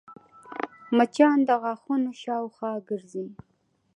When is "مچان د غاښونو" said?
0.97-2.11